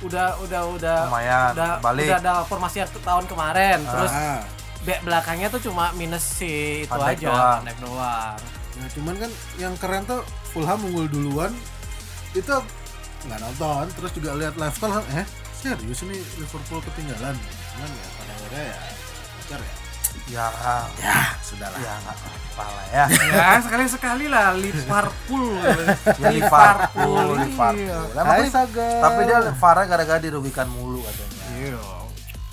[0.01, 2.09] udah udah udah Lumayan, udah balik.
[2.09, 3.79] udah ada formasi yang tahun kemarin.
[3.85, 4.41] Terus Ah,
[4.81, 7.59] back belakangnya tuh cuma minus si itu Van Dijk aja doang.
[7.61, 8.39] Van Dijk doang.
[8.81, 11.53] Nah cuman kan yang keren tuh Fulham unggul duluan
[12.33, 12.57] itu
[13.29, 13.85] nggak nonton.
[13.93, 17.37] Terus juga lihat live call eh serius ini Liverpool ketinggalan?
[17.37, 18.79] Cuman ya pada akhirnya ya
[19.37, 19.75] bocor ya
[20.29, 20.47] Ya,
[21.01, 23.05] ya sudahlah ya nggak apa lah ya.
[23.09, 25.59] ya sekali sekali lah Liverpool
[26.21, 27.49] Ya Liverpool, Iya.
[27.49, 28.21] Liverpool.
[28.21, 31.45] Emang Saga tapi dia Farah gara-gara dirugikan mulu katanya.
[31.57, 31.83] Iya.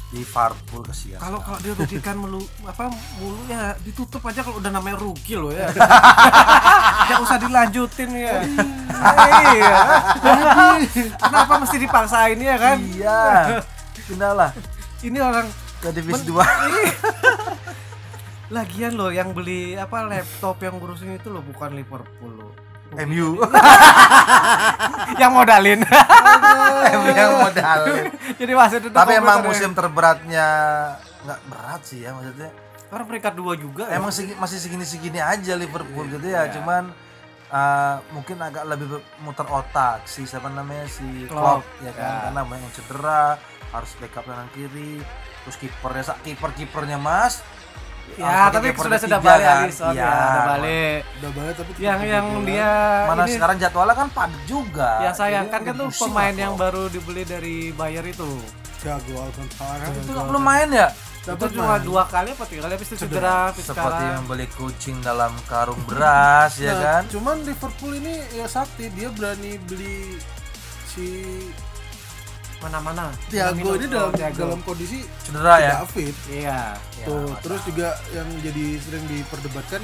[0.08, 1.20] Liverpool kesian.
[1.20, 2.88] Kalau kalau dia rugikan mulu apa
[3.20, 5.68] mulu ya ditutup aja kalau udah namanya rugi loh ya.
[7.12, 8.40] Gak usah dilanjutin ya.
[9.52, 9.76] iya.
[11.20, 12.78] Kenapa mesti dipaksain ya kan?
[12.80, 13.24] Iya.
[14.08, 14.56] Pindahlah
[15.04, 16.38] Ini orang ke divisi 2.
[18.48, 22.52] lagian loh yang beli apa laptop yang ngurusin itu loh bukan Liverpool loh.
[22.96, 23.44] MU.
[25.22, 25.84] yang modalin.
[25.84, 27.80] MU yang modal.
[28.40, 29.52] Jadi masih tetap Tapi emang komputernya.
[29.52, 30.48] musim terberatnya
[31.28, 32.50] nggak berat sih ya maksudnya.
[32.88, 34.00] orang peringkat dua juga ya.
[34.00, 36.48] Emang segi- masih segini-segini aja Liverpool gitu ya.
[36.48, 36.88] Cuman
[37.52, 42.20] uh, mungkin agak lebih muter otak si siapa namanya si Klopp, Klopp ya kan ya.
[42.32, 43.24] karena banyak yang cedera
[43.76, 45.04] harus backup kanan kiri
[45.48, 47.40] terus kipernya sak kiper kipernya mas
[48.14, 49.58] ya tapi sudah sudah balik kan.
[49.94, 49.94] Iya.
[49.94, 51.00] ya, udah balik.
[51.18, 52.50] udah balik tapi Yang yang kebobolan.
[52.50, 52.72] dia
[53.06, 56.64] mana ini- sekarang jadwalnya kan padat juga yang sayangkan Jadi kan tuh pemain yang Klopp.
[56.66, 58.30] baru dibeli dari Bayer itu
[58.78, 61.84] Thiago Alcantara itu nggak belum main ya itu dapat cuma main.
[61.84, 66.52] dua kali apa tiga kali habis itu cedera seperti sekarang membeli kucing dalam karung beras
[66.58, 70.16] ya Nah, kan cuman Liverpool ini ya sakti dia berani beli
[70.88, 71.06] si
[72.58, 74.40] mana-mana Thiago Minamino, ini dalam Thiago.
[74.42, 76.62] dalam kondisi cedera ya tidak fit iya
[76.98, 79.82] Ya, Tuh, nggak terus juga yang jadi sering diperdebatkan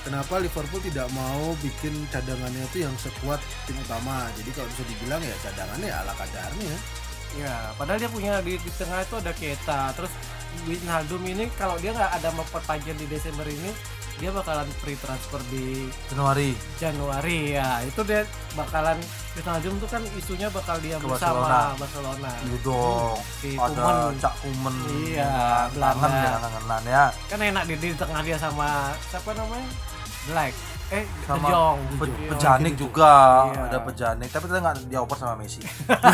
[0.00, 3.36] kenapa Liverpool tidak mau bikin cadangannya itu yang sekuat
[3.68, 4.24] tim utama.
[4.40, 6.74] Jadi kalau bisa dibilang ya cadangannya ala kadarnya.
[7.36, 10.08] iya padahal dia punya di, di tengah itu ada Keita terus
[10.64, 13.70] Wijnaldum ini kalau dia nggak ada memperpanjang di Desember ini
[14.18, 16.50] dia bakalan free transfer di Januari.
[16.74, 17.78] Januari ya.
[17.86, 18.98] Itu dia bakalan
[19.38, 22.30] Wijnaldum tuh kan isunya bakal dia Ke bersama Barcelona.
[22.42, 24.18] Iya dong Si ada Kuman.
[24.18, 24.74] Cak Kumen
[25.06, 25.30] Iya,
[25.70, 26.18] kangen Belanda.
[26.18, 27.04] ya ya.
[27.30, 29.70] Kan enak di, di tengah dia sama siapa namanya?
[30.26, 30.52] Black
[30.90, 32.28] eh De sama Jong Pe- Iya.
[32.30, 33.12] Pejanik juga
[33.46, 33.60] Iya.
[33.66, 34.28] ada Pejanik.
[34.28, 35.60] Tapi kita nggak dioper sama Messi.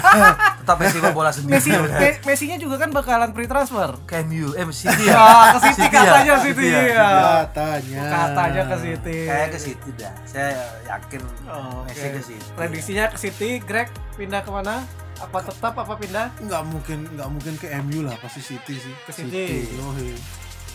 [0.59, 1.55] Tetap Messi bawa bola sendiri.
[1.55, 3.95] Messi Me- Messi-nya juga kan bakalan free transfer.
[4.03, 6.03] Ke MU eh City ya ya ke City City ya?
[6.03, 6.83] katanya City City ya?
[6.91, 7.11] ya
[7.45, 8.03] Katanya.
[8.05, 9.19] katanya ke City.
[9.25, 10.13] Kayak ke City dah.
[10.25, 10.49] Saya
[10.85, 12.11] yakin Oh, Messi oke.
[12.11, 12.47] ke City.
[12.53, 13.51] Prediksinya ke City.
[13.61, 14.83] Greg pindah ke mana
[15.17, 16.35] apa tetap apa pindah?
[16.41, 18.19] Nggak mungkin nggak mungkin ke MU lah.
[18.19, 18.95] Pasti City sih.
[19.01, 19.71] ke City.
[19.73, 20.19] Yohe.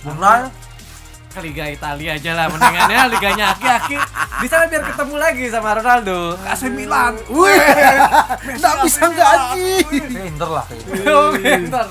[0.01, 0.47] Bunga
[1.29, 3.97] ke Liga Italia aja lah mendingan ya liganya aki-aki.
[4.39, 6.33] Di sana biar ketemu lagi sama Ronaldo.
[6.41, 7.13] AC Milan.
[7.29, 7.53] Wih,
[8.57, 9.69] nggak bisa gaji.
[9.85, 11.13] ke Inter lah kayak gitu.
[11.29, 11.87] Oke, ntar.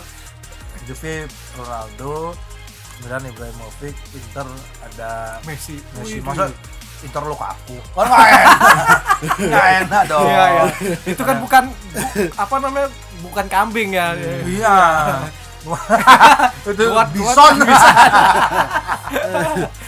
[0.84, 1.14] Juve
[1.54, 2.32] Ronaldo
[2.98, 4.46] kemudian Ibrahimovic Inter
[4.82, 5.78] ada Messi.
[5.94, 6.18] Messi.
[6.18, 6.50] Masa
[6.98, 7.78] Inter Lukaku?
[7.94, 8.58] Kan nggak enak.
[9.50, 10.26] Nggak enak dong.
[10.26, 10.64] Iya, iya.
[11.06, 12.88] Itu kan bukan bu- apa namanya?
[13.18, 14.14] Bukan kambing ya.
[14.46, 14.78] iya
[16.64, 17.08] itu Kuat, kuat.
[17.10, 17.54] bison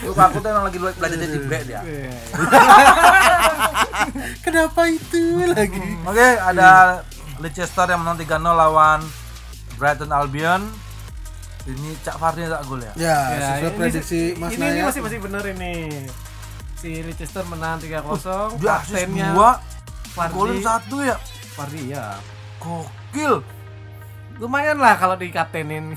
[0.03, 2.11] Lukaku tuh emang lagi belajar jadi back dia Iya.
[4.41, 5.77] Kenapa itu lagi?
[6.01, 6.99] Oke, ada
[7.37, 8.99] Leicester yang menang 3-0 lawan
[9.75, 10.61] Brighton Albion.
[11.63, 12.91] Ini Cak Fardi tak gol ya?
[12.95, 14.83] Ya, Ya, sesuai ini- prediksi Mas ini, ini Naya.
[14.83, 15.73] masih masih bener ini.
[16.75, 18.57] Si Leicester menang 3-0.
[18.57, 19.49] Dia asis kaptennya dua,
[20.31, 21.15] golin satu ya.
[21.53, 22.17] Fardi ya.
[22.57, 23.33] Gokil.
[24.41, 25.93] Lumayan lah kalau dikaptenin.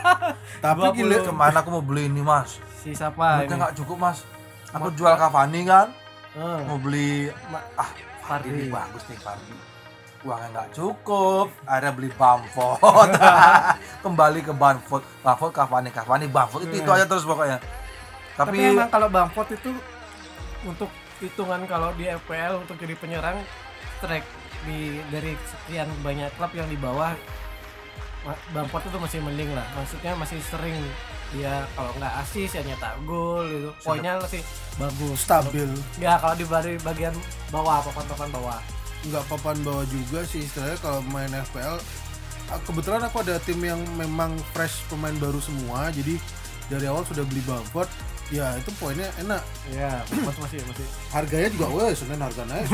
[0.64, 0.96] Tapi 20.
[0.96, 2.56] gila Ke mana aku mau beli ini mas?
[2.80, 4.24] Si siapa Duitnya nggak cukup mas.
[4.72, 5.92] Aku Ma- jual Cavani kan,
[6.34, 7.92] Eh, mau beli Ma- ah
[8.24, 9.54] Fardi ini bagus nih Fardi.
[10.24, 12.80] uangnya nggak cukup akhirnya beli Bamford
[14.08, 17.60] kembali ke Bamford Bamford Cavani Cavani Bamford itu itu aja terus pokoknya
[18.32, 19.76] Tapi, tapi, emang kalau Bamford itu
[20.64, 20.88] untuk
[21.20, 23.36] hitungan kalau di FPL untuk jadi penyerang
[24.00, 24.24] strike
[24.64, 27.12] di dari sekian banyak klub yang di bawah
[28.56, 29.66] Bamford itu masih mending lah.
[29.76, 30.76] Maksudnya masih sering
[31.34, 33.70] dia kalau nggak asis ya nyetak gol gitu.
[33.84, 34.40] Poinnya masih
[34.80, 35.18] bagus.
[35.20, 36.46] stabil Ya kalau di
[36.80, 37.14] bagian
[37.52, 38.60] bawah papan-papan bawah.
[39.04, 41.76] nggak papan bawah juga sih istilahnya kalau main FPL
[42.48, 46.16] ah, kebetulan aku ada tim yang memang fresh pemain baru semua jadi
[46.72, 47.84] dari awal sudah beli Bamford
[48.26, 50.84] ya itu poinnya enak Ya, Bamford masih masih.
[51.08, 52.68] harganya juga wah senin harga naik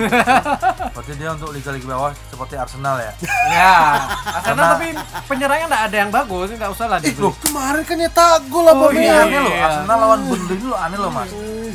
[0.94, 3.12] berarti dia untuk liga-liga bawah seperti Arsenal ya
[3.48, 3.74] Ya,
[4.36, 4.88] Arsenal Karena- tapi
[5.26, 7.22] penyerangnya nggak ada yang bagus, nggak usah lah dibeli.
[7.22, 9.22] loh kemarin kan nyetak gol apa Oh, iya.
[9.22, 11.30] aneh loh, Arsenal lawan Burnley loh aneh loh mas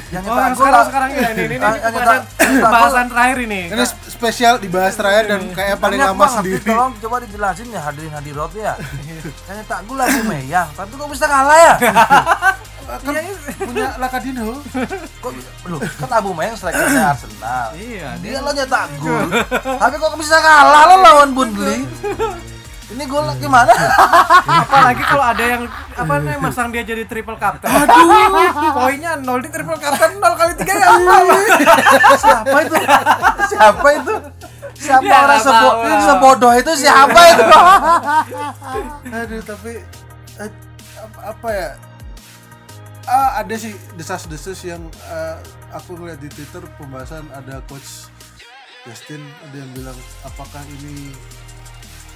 [0.06, 3.62] yang Oh, nyetak gol sekarang lah- sekarang ya ini ini, ini bahasan, terakhir ini.
[3.70, 8.12] ini sp- spesial dibahas terakhir dan kayak paling lama sendiri Tolong coba dijelasin ya hadirin
[8.12, 8.74] hadirat ya.
[9.48, 11.74] Yang nyetak gol lagi Meyang, tapi kok bisa kalah ya?
[12.88, 13.00] Kan
[13.60, 14.62] punya Lakadino
[15.18, 15.50] Kok bisa?
[15.66, 17.74] Loh, kan Abu Meyang strikernya Arsenal.
[17.74, 19.28] Iya, Dia lo nyetak gol,
[19.76, 21.82] tapi kok bisa kalah lo lawan Burnley?
[22.86, 23.74] Ini gol gimana?
[24.46, 27.66] apalagi kalau ada yang apa nih masang dia jadi triple captain.
[27.66, 28.06] Aduh,
[28.72, 31.16] poinnya nol di triple captain nol kali tiga ya apa?
[32.16, 32.76] siapa itu?
[33.48, 34.14] Siapa itu?
[34.76, 37.44] Siapa Ya, orang sebo- sebodoh itu siapa itu?
[39.08, 39.72] aduh tapi
[40.38, 40.50] eh,
[40.96, 41.68] apa, apa ya
[43.08, 45.38] ah, ada sih desas-desus yang eh,
[45.72, 48.10] aku ngeliat di Twitter pembahasan ada coach
[48.86, 51.10] Justin ada yang bilang apakah ini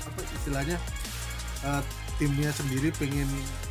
[0.06, 0.78] apa istilahnya
[1.66, 1.82] eh,
[2.20, 3.30] timnya sendiri pengen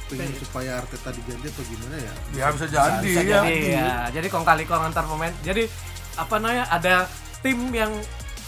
[0.09, 3.41] pengen supaya Arteta diganti apa gimana ya Ya bisa jadi Bisa ya.
[3.45, 3.91] jadi ya.
[4.09, 5.35] Jadi kong kali kong antar pemain.
[5.45, 5.69] Jadi
[6.17, 7.05] apa namanya ada
[7.45, 7.93] tim yang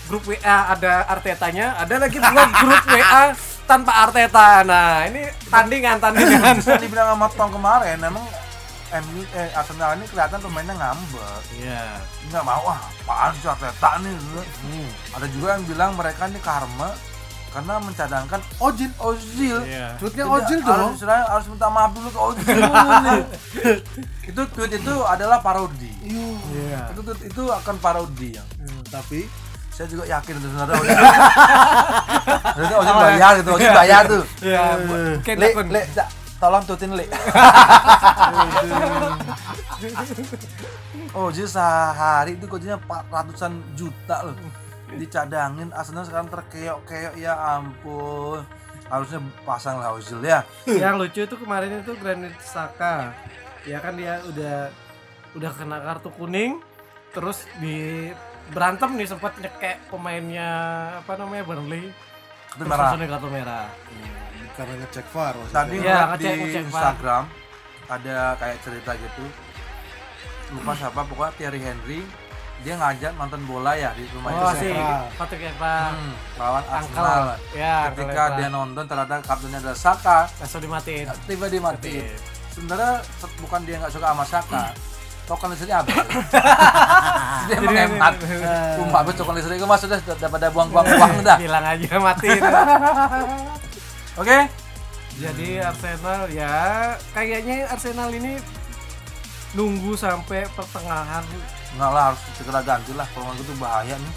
[0.08, 3.36] grup WA ada Artetanya, ada lagi pula grup WA
[3.68, 4.64] tanpa Arteta.
[4.66, 6.58] Nah, ini tandingan tandingan.
[6.58, 8.24] Bisa dibilang sama Tom kemarin, emang
[8.92, 11.42] MU eh Arsenal ini kelihatan pemainnya ngambek.
[11.56, 12.02] Iya.
[12.26, 14.14] nggak mau ah apaan sih Arteta nih
[15.10, 16.90] ada juga yang bilang mereka ini karma
[17.50, 19.98] karena mencadangkan Ojin Ozil Iya.
[19.98, 20.22] tweetnya
[20.62, 23.22] harus, dong istilahnya harus minta maaf dulu ke Ozil nih.
[24.30, 26.30] itu tweet itu adalah parodi Iya.
[26.50, 26.80] Iya.
[26.90, 28.44] itu tweet itu akan parodi ya.
[28.86, 29.26] tapi
[29.70, 30.94] saya juga yakin itu sebenarnya Ozil
[32.54, 35.82] Ternyata Ozil bayar gitu Ozil bayar tuh Iya, mungkin le le
[36.40, 37.04] tolong tutin le
[41.10, 44.36] Ozil sehari itu gajinya 400an juta loh.
[44.90, 48.42] Dicadangin Arsenal sekarang terkeok-keok ya ampun.
[48.90, 50.42] Harusnya pasang lah Ozil ya.
[50.66, 53.14] Yang lucu itu kemarin itu Granit Saka.
[53.68, 54.70] Ya kan dia udah
[55.36, 56.58] udah kena kartu kuning
[57.14, 58.10] terus di
[58.50, 60.50] berantem nih sempat nyekek pemainnya
[60.98, 61.94] apa namanya Burnley
[62.50, 62.82] Kartu terus merah.
[62.84, 63.66] langsung di kartu merah.
[64.50, 65.56] Karena ngecek VAR maksudnya.
[65.56, 66.62] tadi Iya, ngeliat ngecek- di ngecek.
[66.66, 67.22] Instagram
[67.88, 69.24] ada kayak cerita gitu.
[70.50, 72.00] Lupa siapa pokoknya Thierry Henry
[72.60, 74.68] dia ngajak nonton bola ya di rumah oh itu.
[75.16, 77.22] Patrick Evra Hmm, lawan Arsenal.
[77.52, 80.18] Ya ketika dia nonton ternyata kartunya adalah Saka.
[80.36, 81.06] Langsung dimatiin.
[81.24, 82.04] Tiba dia mati
[82.50, 84.64] sebenarnya se- bukan dia nggak suka sama Saka
[85.30, 85.94] token listriknya habis
[87.46, 88.14] dia Jadi- menghemat
[88.74, 91.38] sumpah habis token listrik itu mas sudah daripada buang-buang uang dah.
[91.38, 92.42] bilang aja matiin.
[94.20, 94.38] Oke.
[95.20, 96.52] Jadi Arsenal ya
[97.14, 98.42] kayaknya Arsenal ini
[99.54, 101.22] nunggu sampai pertengahan.
[101.78, 103.06] Nggak lah harus segera ganti lah.
[103.14, 104.14] Kalau gitu bahaya nih.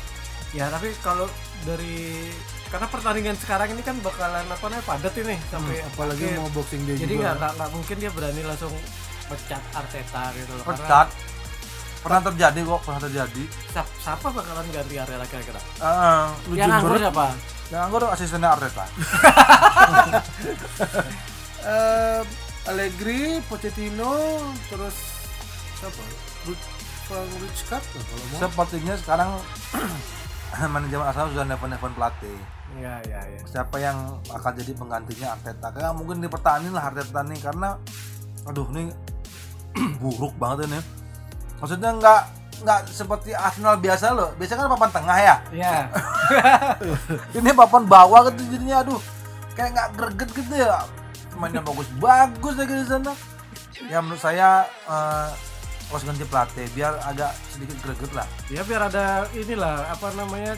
[0.57, 1.29] Ya tapi kalau
[1.63, 2.29] dari
[2.73, 6.41] karena pertandingan sekarang ini kan bakalan apa namanya padat ini sampai apalagi akhir.
[6.41, 8.73] mau boxing day jadi juga nggak nggak nggak mungkin dia berani langsung
[9.35, 10.63] pecat Arteta gitu loh.
[10.63, 11.07] Karena pecat
[11.99, 15.61] pernah terjadi kok pernah terjadi siap- siapa bakalan ganti Arteta kira-kira?
[15.79, 17.25] Eh, Yang nganggur siapa?
[17.65, 18.85] yang nganggur asistennya Arteta
[21.63, 22.21] Eh,
[22.65, 24.95] Allegri, Pochettino, terus
[25.73, 26.03] siapa?
[27.13, 28.39] Rijkaard lah kalau mau.
[28.39, 29.29] sepertinya sekarang
[30.73, 32.37] manajemen Arsenal sudah nelfon-nelfon pelatih
[32.73, 33.39] Iya iya iya.
[33.43, 37.75] siapa yang akan jadi penggantinya Arteta kayak mungkin dipertahanin lah Arteta nih karena
[38.43, 38.89] aduh ini
[40.01, 40.79] buruk banget ini.
[41.59, 42.21] Maksudnya nggak
[42.63, 44.29] nggak seperti Arsenal biasa loh.
[44.37, 45.35] Biasanya kan papan tengah ya?
[45.51, 45.75] Iya.
[47.39, 49.01] ini papan bawah gitu jadinya aduh.
[49.53, 50.85] Kayak nggak greget gitu ya.
[51.35, 53.13] Mainnya bagus bagus lagi di sana.
[53.89, 55.29] Ya menurut saya eh,
[55.89, 58.27] harus ganti pelatih biar agak sedikit greget lah.
[58.47, 60.55] Ya biar ada inilah apa namanya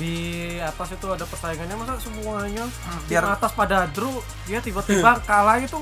[0.00, 0.14] di
[0.58, 1.76] atas itu ada persaingannya.
[1.76, 5.76] Masa semuanya biar- biar atas pada draw dia tiba-tiba kalah itu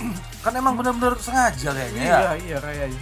[0.44, 2.18] kan emang bener-bener sengaja kayaknya ya.
[2.20, 3.00] Iya iya kayaknya.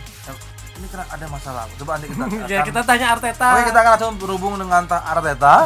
[0.72, 1.66] Ini kena ada masalah.
[1.74, 2.24] Coba nanti kita
[2.54, 3.48] Ya kita tanya Arteta.
[3.58, 5.54] Oke kita akan langsung berhubung dengan Ta- Arteta.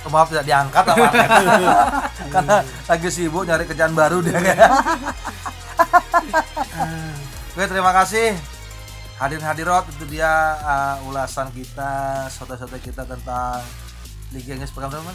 [0.00, 1.40] Oh, Maaf tidak diangkat sama Arteta.
[2.32, 4.40] Karena lagi sibuk nyari kerjaan baru dia.
[7.52, 8.32] Oke terima kasih.
[9.20, 13.60] Hadir hadirat itu dia uh, ulasan kita Soto-soto kita tentang
[14.32, 15.12] Liga Inggris pekan berapa?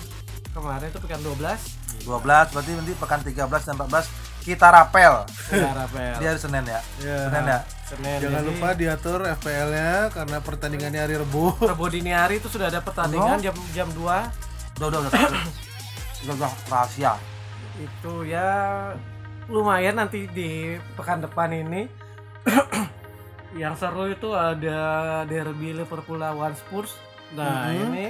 [0.54, 2.06] Kemarin itu pekan 12.
[2.06, 4.06] 12 berarti nanti pekan 13 dan 14
[4.46, 6.16] kita rapel Ya, Rafael.
[6.18, 7.18] Dia hari Senin ya Ya.
[7.24, 8.18] Senin ya Senin.
[8.20, 11.54] Jangan Jadi, lupa diatur FPL-nya karena pertandingannya hari Rebu.
[11.60, 14.02] Rabu dini hari itu sudah ada pertandingan jam jam 2
[14.76, 15.12] Udah udah udah
[16.24, 17.14] Udah udah rahasia
[17.76, 18.48] itu ya
[19.46, 20.50] lumayan nanti di
[20.96, 21.86] pekan depan ini
[23.56, 24.80] yang seru itu ada
[25.24, 26.96] derby Liverpool lawan Spurs
[27.32, 27.80] nah Mhm.
[27.86, 28.06] ini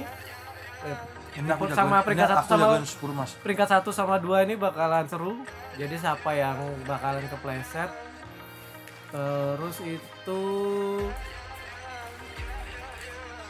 [0.82, 2.66] eh, Ini Jagoin- sama peringkat satu sama
[3.12, 3.30] Mas.
[3.36, 5.44] peringkat satu sama dua ini bakalan seru
[5.74, 7.92] jadi siapa yang bakalan kepleset
[9.06, 10.42] terus itu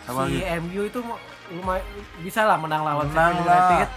[0.05, 0.59] Apa si lagi?
[0.61, 0.99] MU itu
[1.49, 1.83] lumayan
[2.19, 3.39] bisa lah menang lawan Menang.
[3.41, 3.89] United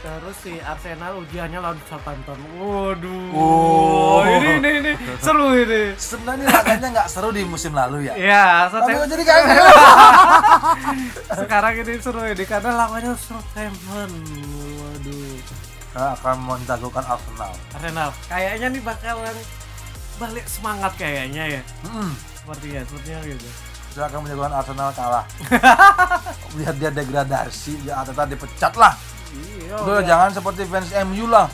[0.00, 4.24] terus si Arsenal ujiannya lawan Southampton waduh Oh.
[4.24, 8.14] ini ini ini seru ini Sebenarnya laganya nggak seru di musim lalu ya.
[8.14, 9.64] ya Tapi Southampton- jadi kayak gitu.
[11.36, 14.10] sekarang ini seru ini karena lawannya Southampton
[14.78, 15.28] waduh
[15.90, 17.50] Nah, akan menjagokan Arsenal.
[17.72, 19.36] Arsenal kayaknya nih bakalan
[20.16, 22.14] balik semangat kayaknya ya Hmm.
[22.32, 23.48] sepertinya sepertinya gitu
[23.90, 25.26] Saya akan menjagokan Arsenal kalah.
[26.56, 28.94] Lihat dia degradasi, ya Arteta dipecat lah.
[29.32, 31.46] Iya Udah jangan seperti fans MU lah.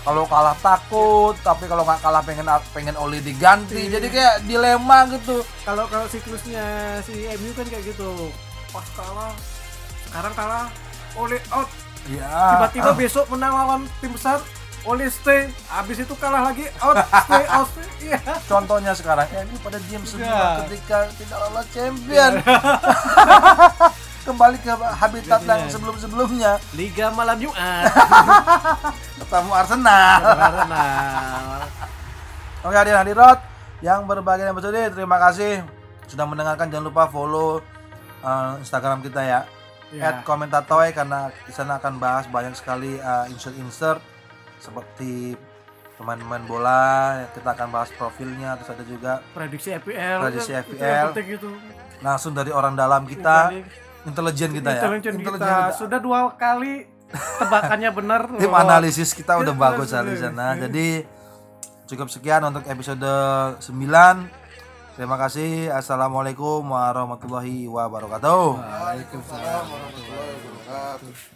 [0.00, 3.90] Kalau kalah takut, tapi kalau nggak kalah pengen pengen Oli diganti.
[3.90, 5.42] Jadi kayak dilema gitu.
[5.62, 6.62] kalau kalau siklusnya
[7.02, 8.30] si MU kan kayak gitu
[8.68, 9.34] pas kalah
[10.06, 10.66] sekarang kalah
[11.16, 11.66] oleh out
[12.06, 12.22] Ya.
[12.54, 14.38] tiba-tiba besok menang lawan tim besar
[14.84, 19.82] oleh stay habis itu kalah lagi out stay out stay iya Contohnya sekarang MU pada
[19.82, 20.62] diam semua Ya.
[20.62, 22.32] ketika tidak lolos champion.
[24.26, 26.58] Kembali ke habitat yang sebelum-sebelumnya.
[26.74, 27.86] Liga malam Jumat.
[29.22, 30.18] Ketemu Arsenal.
[32.66, 33.38] Oke hadir hadirat
[33.78, 35.62] yang berbagai episode terima kasih
[36.10, 36.66] sudah mendengarkan.
[36.66, 37.62] Jangan lupa follow
[38.20, 39.40] uh, Instagram kita ya.
[39.94, 40.10] Ya.
[40.10, 44.02] at komentatoy karena di sana akan bahas banyak sekali uh, insert-insert
[44.58, 45.38] seperti
[45.94, 47.22] pemain-pemain bola.
[47.30, 50.90] Kita akan bahas profilnya terus ada juga prediksi FPL Prediksi itu- itu FPL.
[50.90, 51.50] yang penting itu
[52.02, 53.54] langsung dari orang dalam kita
[54.06, 55.28] intelijen kita ya intelijen kita.
[55.34, 55.74] Intelijen kita.
[55.74, 58.58] sudah dua kali tebakannya benar tim loh.
[58.58, 60.54] analisis kita udah bagus di sana.
[60.56, 61.02] Jadi
[61.86, 63.06] cukup sekian untuk episode
[63.62, 63.66] 9.
[64.96, 65.68] Terima kasih.
[65.76, 68.44] Assalamualaikum warahmatullahi wabarakatuh.
[68.56, 71.35] Waalaikumsalam warahmatullahi wabarakatuh.